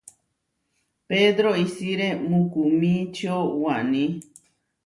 Pedro 1.11 1.51
isiré 1.65 2.07
mukumičio 2.31 3.37
waní. 3.63 4.05